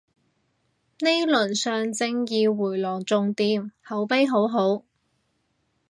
[0.97, 4.83] 呢輪上正義迴廊仲掂，口碑好好